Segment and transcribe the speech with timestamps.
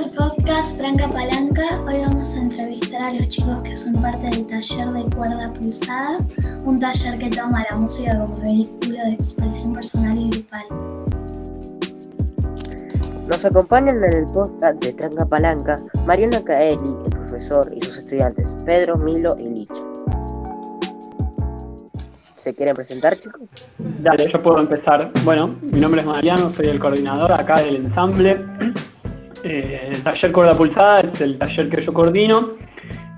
[0.00, 1.82] el podcast Tranca Palanca.
[1.86, 6.18] Hoy vamos a entrevistar a los chicos que son parte del taller de cuerda pulsada,
[6.64, 10.64] un taller que toma la música como vehículo de expresión personal y grupal.
[13.28, 15.76] Nos acompañan en el podcast de Tranca Palanca
[16.06, 19.82] Mariana Caeli, el profesor, y sus estudiantes Pedro, Milo y Lich.
[22.36, 23.42] ¿Se quieren presentar, chicos?
[23.78, 25.12] Dale, yo puedo empezar.
[25.24, 28.42] Bueno, mi nombre es Mariano, soy el coordinador acá del ensamble.
[29.44, 32.50] Eh, el taller Cuerda Pulsada es el taller que yo coordino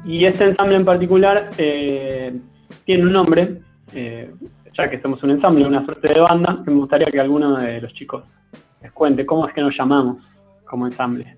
[0.04, 2.38] y este ensamble en particular eh,
[2.84, 3.60] tiene un nombre,
[3.92, 4.32] eh,
[4.76, 7.80] ya que somos un ensamble, una suerte de banda, que me gustaría que alguno de
[7.80, 8.34] los chicos
[8.80, 10.22] les cuente cómo es que nos llamamos
[10.64, 11.36] como ensamble.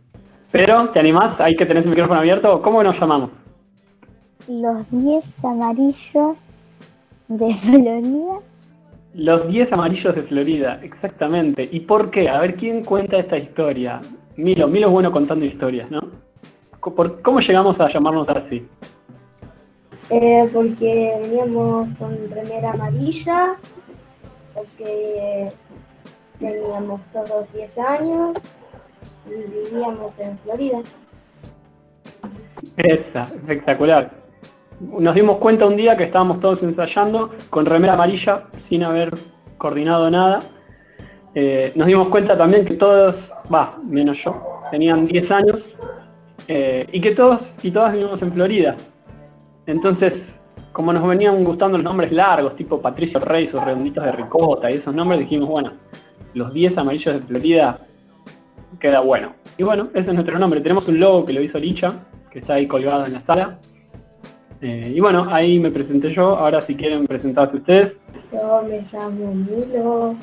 [0.52, 1.40] Pero, ¿te animás?
[1.40, 2.62] Hay que tener el micrófono abierto.
[2.62, 3.30] ¿Cómo nos llamamos?
[4.46, 6.36] Los 10 amarillos
[7.26, 8.38] de Florida.
[9.14, 11.68] Los 10 amarillos de Florida, exactamente.
[11.72, 12.28] ¿Y por qué?
[12.28, 14.00] A ver, ¿quién cuenta esta historia?
[14.36, 16.00] Milo, Milo es bueno contando historias, ¿no?
[16.80, 18.66] ¿Cómo llegamos a llamarnos así?
[20.10, 23.56] Eh, porque veníamos con remera amarilla,
[24.52, 25.48] porque
[26.38, 28.38] teníamos todos 10 años
[29.26, 30.82] y vivíamos en Florida.
[32.76, 34.10] Esa, espectacular.
[34.80, 39.14] Nos dimos cuenta un día que estábamos todos ensayando con remera amarilla, sin haber
[39.56, 40.40] coordinado nada.
[41.34, 45.74] Eh, nos dimos cuenta también que todos, va, menos yo, tenían 10 años
[46.46, 48.76] eh, y que todos y todas vivimos en Florida.
[49.66, 50.40] Entonces,
[50.72, 54.74] como nos venían gustando los nombres largos, tipo Patricio Rey, sus redonditos de ricota y
[54.74, 55.72] esos nombres, dijimos, bueno,
[56.34, 57.78] los 10 amarillos de Florida
[58.78, 59.34] queda bueno.
[59.56, 60.60] Y bueno, ese es nuestro nombre.
[60.60, 61.94] Tenemos un logo que lo hizo Licha,
[62.30, 63.58] que está ahí colgado en la sala.
[64.60, 66.36] Eh, y bueno, ahí me presenté yo.
[66.36, 68.00] Ahora si quieren presentarse ustedes.
[68.32, 70.16] Yo me llamo Milo.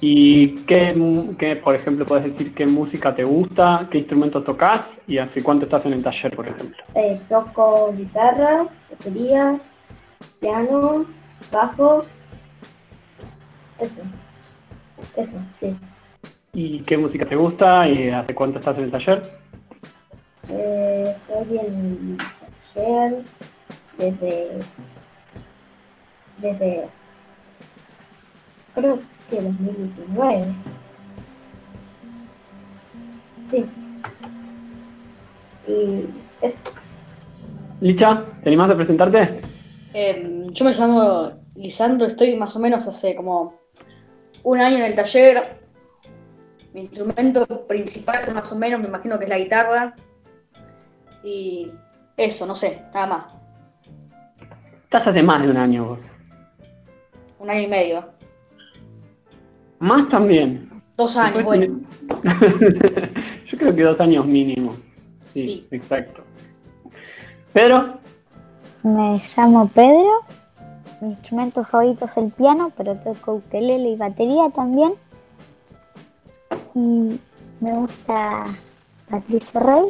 [0.00, 5.42] ¿Y qué, por ejemplo, puedes decir qué música te gusta, qué instrumentos tocas y hace
[5.42, 6.84] cuánto estás en el taller, por ejemplo?
[6.94, 9.56] Eh, toco guitarra, batería,
[10.40, 11.06] piano,
[11.50, 12.02] bajo.
[13.78, 14.02] Eso.
[15.16, 15.76] Eso, sí.
[16.52, 19.22] ¿Y qué música te gusta y hace cuánto estás en el taller?
[20.50, 22.18] Eh, estoy en el
[22.74, 23.22] taller
[23.98, 24.58] desde.
[26.38, 26.88] desde
[28.76, 29.00] creo
[29.30, 30.54] que 2019.
[33.48, 33.64] Sí.
[35.66, 36.04] Y
[36.40, 36.58] eso.
[37.80, 39.40] Licha, ¿te animás a presentarte?
[39.94, 43.54] Eh, yo me llamo Lisandro, estoy más o menos hace como
[44.42, 45.58] un año en el taller.
[46.74, 49.94] Mi instrumento principal, más o menos, me imagino que es la guitarra.
[51.24, 51.70] Y
[52.16, 53.24] eso, no sé, nada más.
[54.84, 56.02] Estás hace más de un año vos.
[57.38, 58.15] Un año y medio.
[59.78, 60.64] Más también.
[60.96, 61.80] Dos años, bueno.
[63.46, 64.74] Yo creo que dos años mínimo.
[65.28, 66.22] Sí, exacto.
[67.52, 67.98] Pedro.
[68.82, 70.24] Me llamo Pedro.
[71.00, 74.94] Mi instrumento favorito es el piano, pero toco ukelele y batería también.
[76.74, 77.20] Y
[77.60, 78.44] me gusta
[79.10, 79.84] Patricio Rey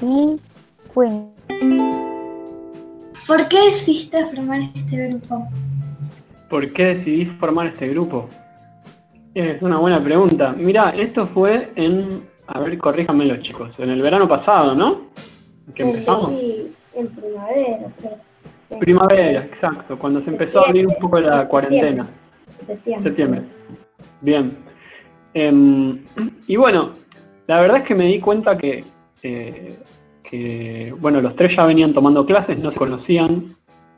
[0.00, 0.40] y
[0.94, 1.32] Queen.
[3.26, 5.48] ¿Por qué decidiste formar este grupo?
[6.48, 8.28] ¿Por qué decidí formar este grupo?
[9.34, 10.54] Es una buena pregunta.
[10.56, 15.06] Mira, esto fue en, a ver, corríjanmelo chicos, en el verano pasado, ¿no?
[15.74, 16.28] ¿Qué empezamos?
[16.30, 17.92] Sí, en primavera.
[18.78, 22.08] Primavera, exacto, cuando se empezó a abrir un poco la cuarentena.
[22.60, 23.02] Septiembre.
[23.02, 23.42] Septiembre.
[24.20, 24.56] Bien.
[25.32, 26.04] Em,
[26.46, 26.90] y bueno,
[27.46, 28.84] la verdad es que me di cuenta que,
[29.22, 29.78] eh,
[30.22, 33.46] que, bueno, los tres ya venían tomando clases, no se conocían,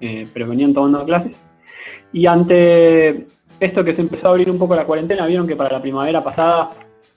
[0.01, 1.43] eh, pero venían tomando clases.
[2.13, 3.27] Y ante
[3.65, 6.23] esto que se empezó a abrir un poco la cuarentena, vieron que para la primavera
[6.23, 6.71] pasada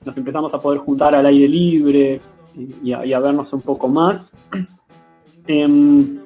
[0.05, 2.21] nos empezamos a poder juntar al aire libre
[2.83, 4.31] y, a, vernos un poco más.
[5.49, 6.19] Em,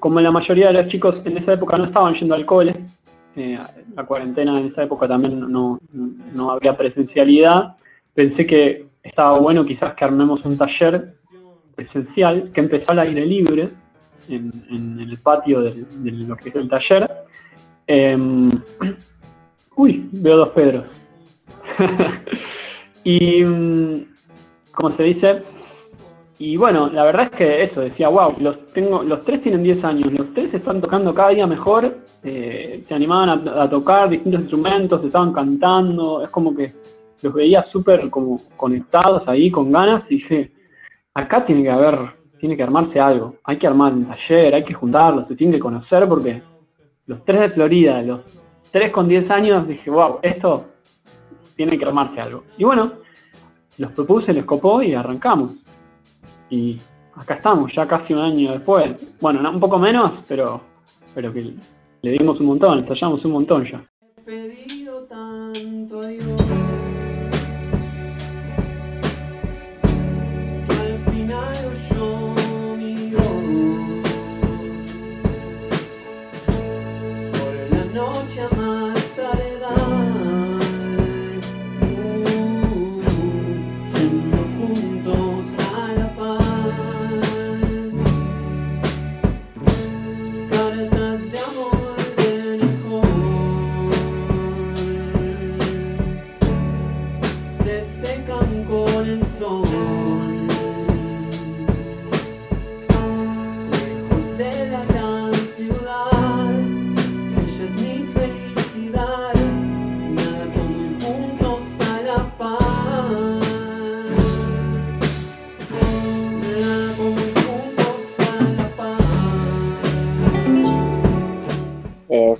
[0.00, 2.72] como la mayoría de los chicos en esa época no estaban yendo al cole,
[3.36, 3.58] eh,
[3.94, 5.78] la cuarentena en esa época también no,
[6.50, 7.76] había presencialidad,
[8.14, 11.16] pensé que estaba bueno quizás que armemos un taller
[11.74, 13.68] presencial que empezó al aire libre
[14.28, 17.10] en, el patio de, lo que es el taller.
[17.86, 18.50] Em,
[19.76, 21.00] Uy, veo dos Pedros.
[23.04, 24.06] y, mm,
[24.72, 25.42] como se dice,
[26.38, 29.84] y bueno, la verdad es que eso, decía, wow, los, tengo, los tres tienen 10
[29.84, 35.04] años, los tres están tocando cada día mejor, eh, se animaban a, tocar distintos instrumentos,
[35.04, 36.72] estaban cantando, es como que
[37.22, 40.50] los veía súper como conectados ahí, con ganas, y dije,
[41.14, 41.96] acá tiene que haber,
[42.40, 45.60] tiene que armarse algo, hay que armar un taller, hay que juntarlos, se tienen que
[45.60, 46.42] conocer porque
[47.06, 48.20] los tres de Florida, los
[48.72, 50.66] 3 con 10 años dije, wow, esto
[51.54, 52.44] tiene que armarse algo.
[52.56, 52.92] Y bueno,
[53.78, 55.62] los propuse, les copó y arrancamos.
[56.48, 56.80] Y
[57.14, 59.16] acá estamos, ya casi un año después.
[59.20, 60.60] Bueno, no, un poco menos, pero,
[61.14, 61.54] pero que
[62.02, 63.84] le dimos un montón, ensayamos un montón ya.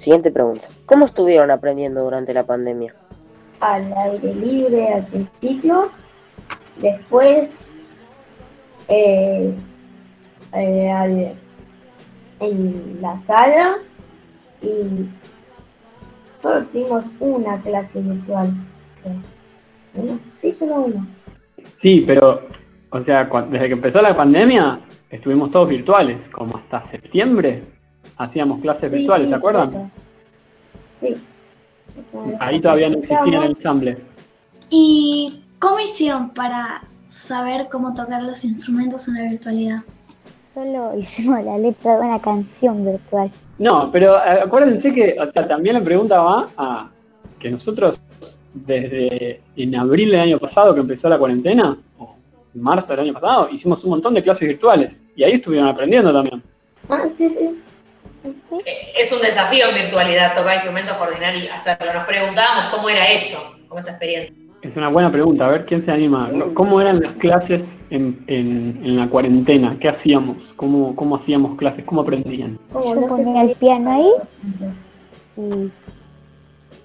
[0.02, 0.68] Siguiente pregunta.
[0.86, 2.94] ¿Cómo estuvieron aprendiendo durante la pandemia?
[3.60, 5.90] Al aire libre al principio,
[6.80, 7.66] después
[8.88, 9.54] eh,
[10.52, 11.34] eh, al-
[12.40, 13.76] en la sala
[14.60, 15.06] y
[16.40, 18.50] solo tuvimos una clase virtual.
[20.34, 21.06] Sí, solo una.
[21.76, 22.48] Sí, pero,
[22.90, 27.62] o sea, desde que empezó la pandemia, estuvimos todos virtuales, como hasta septiembre
[28.16, 29.68] hacíamos clases Sí, virtuales, sí, ¿se acuerdan?
[29.68, 29.90] eso.
[31.00, 31.16] Sí.
[32.00, 33.98] Eso Ahí todavía no existía el ensamble.
[34.70, 39.78] ¿Y cómo hicieron para saber cómo tocar los instrumentos en la virtualidad?
[40.54, 43.30] Solo hicimos la letra de una canción virtual.
[43.58, 46.90] No, pero eh, acuérdense que, o sea, también la pregunta va a
[47.38, 48.00] que nosotros
[48.54, 52.14] desde en abril del año pasado que empezó la cuarentena, o
[52.54, 56.12] en marzo del año pasado, hicimos un montón de clases virtuales y ahí estuvieron aprendiendo
[56.12, 56.42] también.
[56.88, 57.60] Ah, sí, sí.
[58.22, 58.56] ¿Sí?
[58.66, 61.92] Eh, Es un desafío en virtualidad tocar instrumentos, coordinar y hacerlo.
[61.92, 63.38] Nos preguntábamos cómo era eso,
[63.68, 64.34] cómo esa experiencia.
[64.62, 66.30] Es una buena pregunta, a ver quién se anima.
[66.54, 69.76] ¿Cómo eran las clases en, en- en la cuarentena?
[69.80, 70.36] ¿Qué hacíamos?
[70.54, 71.84] ¿Cómo, ¿Cómo hacíamos clases?
[71.84, 72.60] ¿Cómo aprendían?
[72.72, 74.08] Como Yo no ponía el piano ahí
[75.36, 75.70] y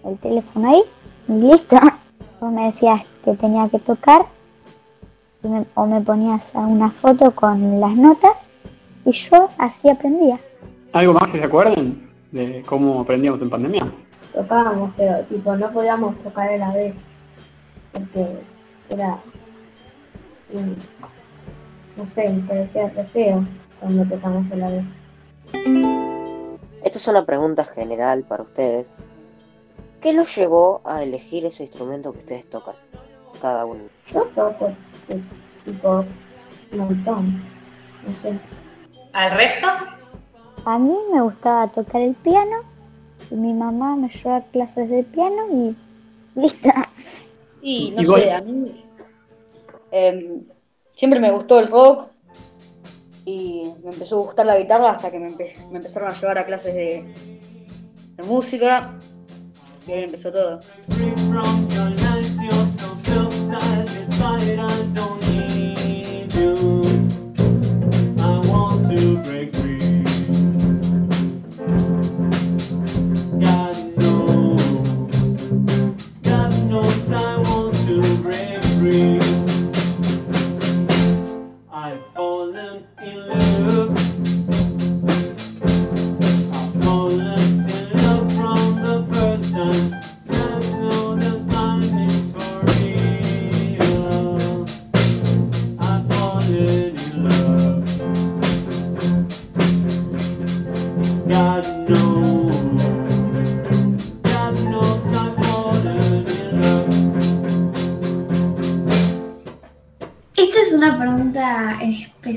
[0.07, 0.84] el teléfono ahí
[1.28, 1.78] y listo.
[2.39, 4.25] Vos me decías que tenía que tocar
[5.44, 8.34] y me- o me ponías a una foto con las notas
[9.06, 10.39] y yo así aprendía.
[10.97, 13.91] ¿Algo más que se acuerden de cómo aprendíamos en pandemia?
[14.33, 16.95] tocábamos, pero tipo no podíamos tocar a la vez
[17.91, 18.25] porque
[18.89, 19.19] era
[21.95, 23.45] no sé, me parecía re feo
[23.79, 24.88] cuando tocamos a la vez.
[26.83, 28.95] Esta es una pregunta general para ustedes.
[30.01, 32.75] ¿Qué los llevó a elegir ese instrumento que ustedes tocan?
[33.39, 33.83] Cada uno.
[34.07, 34.73] Yo toco
[35.09, 35.21] eh,
[35.63, 36.03] tipo
[36.71, 37.43] un montón,
[38.03, 38.33] no sé.
[39.13, 39.96] ¿Al resto?
[40.69, 42.57] A mí me gustaba tocar el piano
[43.31, 45.75] y mi mamá me llevó a clases de piano y
[46.39, 46.69] listo.
[47.61, 48.83] Y no sé, a mí
[49.91, 50.43] em,
[50.93, 52.11] siempre me gustó el rock
[53.23, 56.37] y me empezó a gustar la guitarra hasta que me, empe- me empezaron a llevar
[56.37, 57.13] a clases de,
[58.17, 58.93] de música
[59.88, 60.59] y ahí empezó todo.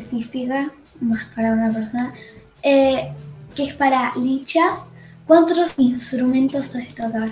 [0.00, 2.14] Específica, más para una persona,
[2.62, 3.12] eh,
[3.54, 4.78] que es para Licha.
[5.26, 7.28] ¿Cuántos instrumentos sabes tocar?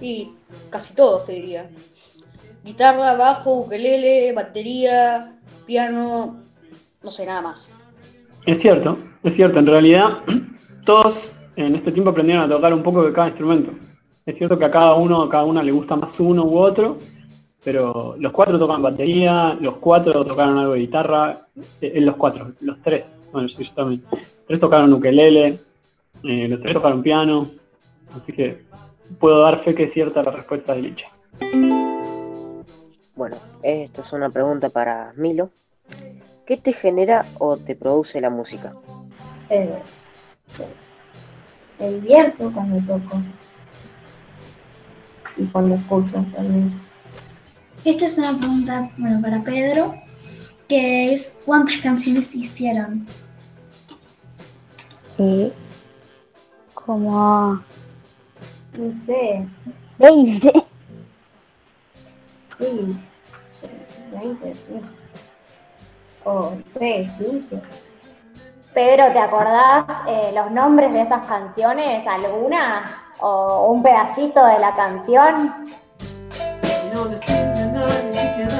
[0.00, 0.30] Y
[0.70, 1.68] casi todos te diría.
[2.64, 5.32] Guitarra, bajo, ukelele, batería,
[5.66, 6.36] piano,
[7.02, 7.74] no sé, nada más.
[8.46, 9.58] Es cierto, es cierto.
[9.58, 10.18] En realidad,
[10.86, 13.72] todos en este tiempo aprendieron a tocar un poco de cada instrumento.
[14.24, 16.96] Es cierto que a cada uno, a cada una le gusta más uno u otro,
[17.62, 21.46] pero los cuatro tocan batería, los cuatro tocaron algo de guitarra,
[21.80, 24.02] eh, eh, los cuatro, los tres, bueno, sí, yo también.
[24.46, 25.58] Tres tocaron ukelele,
[26.24, 27.46] eh, los tres tocaron piano,
[28.14, 28.62] así que
[29.18, 31.06] puedo dar fe que es cierta la respuesta de Licha.
[33.14, 35.50] Bueno, esta es una pregunta para Milo.
[36.46, 38.72] ¿Qué te genera o te produce la música?
[39.50, 39.78] Eh,
[41.78, 43.20] me divierto cuando toco.
[45.36, 46.89] Y cuando escucho también.
[47.84, 49.94] Esta es una pregunta, bueno, para Pedro,
[50.68, 53.06] que es ¿cuántas canciones hicieron?
[55.16, 55.52] Sí.
[56.74, 57.62] Como
[58.72, 59.46] No sé,
[59.98, 60.52] 20.
[62.58, 62.96] sí.
[64.12, 64.80] 20, sí.
[66.24, 67.62] O no sé, 15.
[68.74, 72.06] Pedro, ¿te acordás eh, los nombres de esas canciones?
[72.06, 72.84] ¿Alguna?
[73.20, 75.64] ¿O un pedacito de la canción?
[76.32, 77.49] Y no decirle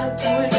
[0.00, 0.49] a nadie que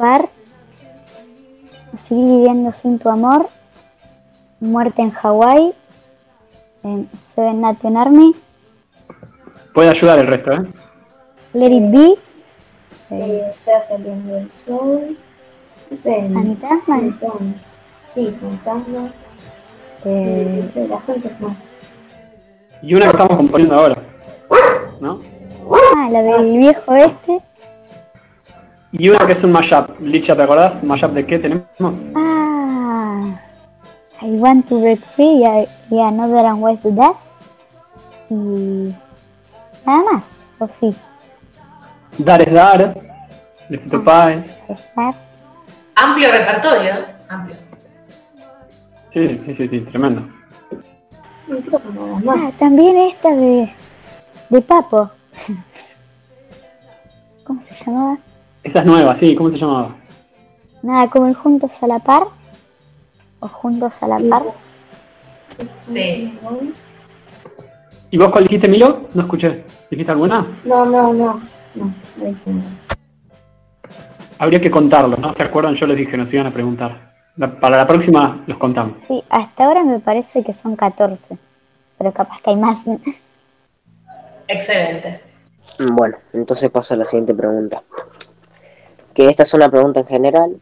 [0.00, 0.28] Zafar.
[2.08, 3.48] Seguir viviendo sin tu amor.
[4.60, 5.74] Muerte en Hawái.
[6.82, 8.34] En Seven Nation Army.
[9.74, 10.72] Puede ayudar el resto, ¿eh?
[11.52, 12.06] Let It Be.
[12.06, 12.18] Eh,
[13.10, 15.18] Eh, está saliendo el sol.
[15.90, 16.96] No sé, Fantasma.
[17.00, 17.54] Fantasma.
[18.14, 19.10] Sí, fantasma.
[20.04, 21.56] eh, No sé, la gente es más.
[22.82, 23.96] Y una que estamos componiendo ahora.
[25.00, 25.20] ¿No?
[25.96, 27.40] ah, la del viejo este.
[28.92, 30.00] Y una que es un mashup.
[30.00, 30.82] Licha, ¿te acordás?
[30.82, 31.66] ¿Mashup de qué tenemos?
[32.14, 33.24] Ah,
[34.22, 35.44] I want to break free
[35.90, 37.14] y, another and why to that.
[38.28, 38.94] Y
[39.86, 40.24] nada más,
[40.58, 40.94] o sí,
[42.18, 42.98] Dar es dar.
[43.68, 45.14] Lift estar.
[45.94, 46.92] Amplio repertorio.
[47.28, 47.56] Amplio.
[49.12, 50.28] Sí, sí, sí, sí, tremendo.
[52.28, 53.72] Ah, también esta de,
[54.50, 55.10] de Papo.
[57.44, 58.18] ¿Cómo se llamaba?
[58.62, 59.90] Esa es nueva, sí, ¿cómo se llamaba?
[60.82, 62.24] Nada, como el Juntos a la Par.
[63.40, 64.42] O Juntos a la Par.
[65.78, 66.38] Sí.
[68.10, 69.08] ¿Y vos cuál dijiste, Milo?
[69.14, 69.64] No escuché.
[69.90, 70.46] ¿Dijiste alguna?
[70.64, 71.40] No, no, no.
[71.74, 72.62] No, no.
[74.38, 75.34] Habría que contarlo, ¿no?
[75.34, 75.74] ¿Se acuerdan?
[75.76, 77.10] Yo les dije, nos iban a preguntar.
[77.36, 78.98] La- para la próxima los contamos.
[79.06, 81.36] Sí, hasta ahora me parece que son 14.
[81.98, 82.78] Pero capaz que hay más.
[84.48, 85.20] Excelente.
[85.94, 87.82] Bueno, entonces paso a la siguiente pregunta.
[89.20, 90.56] Que esta es una pregunta en general.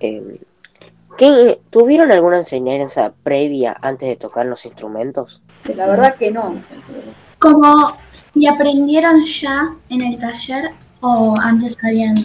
[0.00, 0.38] Eh,
[1.16, 5.40] ¿qué, ¿Tuvieron alguna enseñanza previa antes de tocar los instrumentos?
[5.74, 6.58] La verdad que no.
[7.38, 12.16] Como si aprendieron ya en el taller o antes habían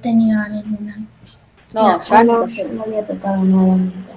[0.00, 0.96] tenido alguna.
[1.74, 2.46] No, No, ya No, no.
[2.46, 4.12] yo no había tocado nada nunca.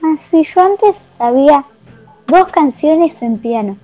[0.00, 1.64] Ah, sí, yo antes sabía
[2.28, 3.76] dos canciones en piano.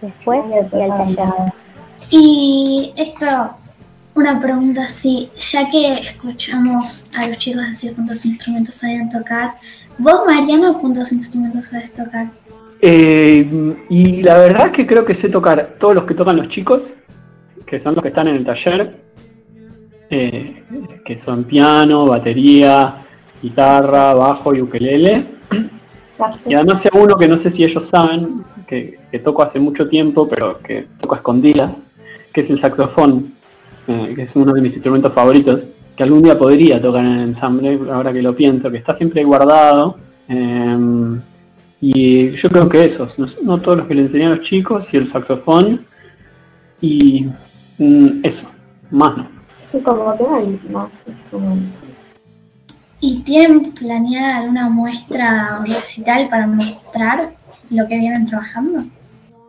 [0.00, 1.16] Después No fui al taller.
[1.16, 1.54] nada.
[2.10, 3.26] Y esto,
[4.14, 9.52] una pregunta así, ya que escuchamos a los chicos decir cuántos instrumentos sabían tocar,
[9.98, 12.26] vos Mariano, ¿cuántos instrumentos sabes tocar?
[12.80, 16.48] Eh, y la verdad es que creo que sé tocar todos los que tocan los
[16.48, 16.82] chicos,
[17.66, 18.96] que son los que están en el taller,
[20.10, 20.62] eh,
[21.04, 23.06] que son piano, batería,
[23.40, 25.26] guitarra, bajo y ukelele.
[26.46, 29.88] Y además sé uno que no sé si ellos saben, que, que toco hace mucho
[29.88, 31.78] tiempo, pero que toco a escondidas,
[32.34, 33.32] que es el saxofón,
[33.86, 35.64] eh, que es uno de mis instrumentos favoritos,
[35.96, 39.24] que algún día podría tocar en el ensamble, ahora que lo pienso, que está siempre
[39.24, 39.96] guardado.
[40.28, 41.18] eh,
[41.84, 44.86] y yo creo que esos, no, no todos los que le enseñé a los chicos,
[44.92, 45.84] y el saxofón,
[46.80, 47.26] y
[47.78, 48.44] mm, eso,
[48.92, 49.26] más no.
[49.70, 51.80] Sí, como que hay más instrumentos.
[53.00, 57.32] ¿Y tienen planeada alguna muestra o recital para mostrar
[57.70, 58.84] lo que vienen trabajando?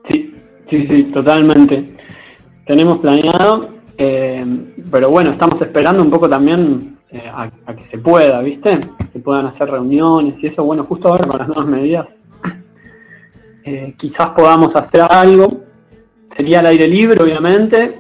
[0.09, 0.33] Sí,
[0.67, 1.95] sí, sí, totalmente.
[2.65, 4.45] Tenemos planeado, eh,
[4.91, 8.79] pero bueno, estamos esperando un poco también eh, a, que se pueda, ¿viste?
[9.12, 12.07] Se puedan hacer reuniones y eso, bueno, justo ahora con las nuevas medidas,
[13.65, 15.47] eh, quizás podamos hacer algo.
[16.35, 18.00] Sería al aire libre, obviamente,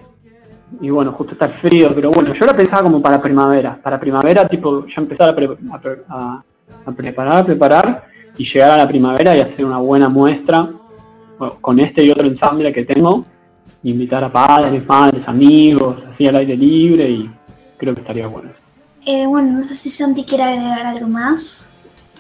[0.81, 3.77] y bueno, justo está el frío, pero bueno, yo lo pensaba como para primavera.
[3.81, 6.41] Para primavera, tipo, ya empezar a, pre- a pre- a-
[6.85, 10.67] a preparar, preparar, y llegar a la primavera y hacer una buena muestra
[11.61, 13.23] con este y otro ensamble que tengo,
[13.83, 17.29] invitar a padres, madres, amigos, así al aire libre y
[17.77, 18.61] creo que estaría bueno eso.
[19.05, 21.73] Eh, bueno, no sé si Santi quiere agregar algo más.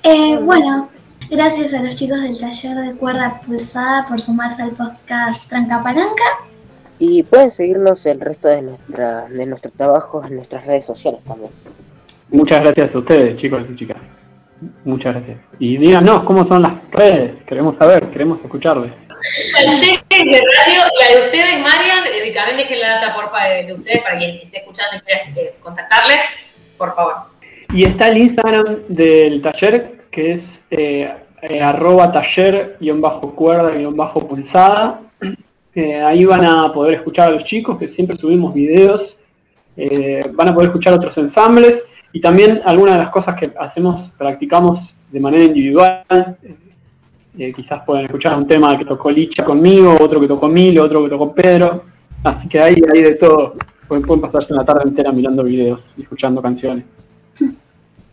[0.03, 0.89] Eh, bueno,
[1.29, 6.23] gracias a los chicos del taller de cuerda pulsada por sumarse al podcast Tranca Palanca.
[6.99, 11.51] Y pueden seguirnos el resto de, nuestra, de nuestro trabajo en nuestras redes sociales también.
[12.29, 13.97] Muchas gracias a ustedes, chicos y chicas.
[14.85, 15.49] Muchas gracias.
[15.59, 17.43] Y díganos cómo son las redes.
[17.43, 18.91] Queremos saber, queremos escucharles.
[20.99, 24.35] La de ustedes, Marian, eh, también dejen la data porfa de, de ustedes para quien
[24.37, 26.23] esté escuchando y quiera eh, contactarles,
[26.77, 27.33] por favor.
[27.73, 31.11] Y está el Instagram del taller, que es eh,
[31.41, 35.01] eh, arroba taller-cuerda-pulsada.
[35.73, 39.17] Eh, ahí van a poder escuchar a los chicos, que siempre subimos videos.
[39.75, 44.95] Van a poder escuchar otros ensambles y también algunas de las cosas que hacemos, practicamos
[45.09, 46.05] de manera individual.
[47.37, 51.03] Eh, quizás pueden escuchar un tema que tocó Licha conmigo, otro que tocó Milo, otro
[51.03, 51.83] que tocó Pedro.
[52.23, 53.53] Así que ahí hay de todo.
[53.87, 56.85] Pueden, pueden pasarse una tarde entera mirando videos y escuchando canciones.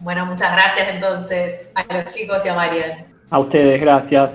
[0.00, 3.04] Bueno, muchas gracias entonces a los chicos y a Marian.
[3.30, 4.32] A ustedes, gracias.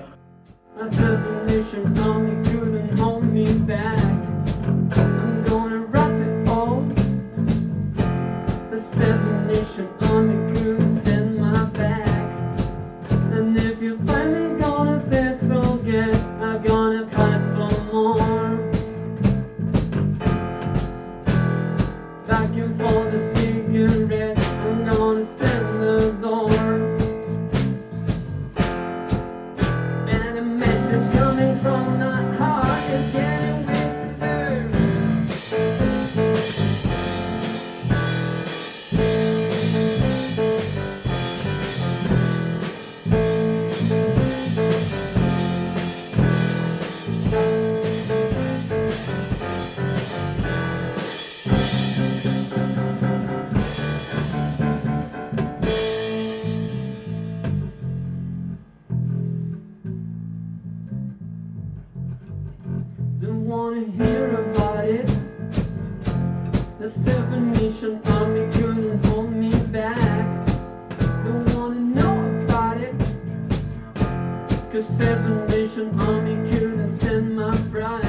[74.76, 78.04] Cause seven nation army couldn't stand my pride.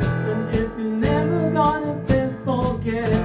[0.00, 3.19] And if you never gonna then forget,